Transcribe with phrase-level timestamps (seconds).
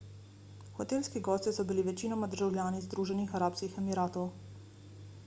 [0.77, 4.29] hotelski gosti so bili večinoma državljani združenih arabskih emiratov